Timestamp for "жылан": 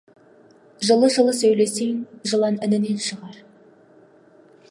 2.33-2.59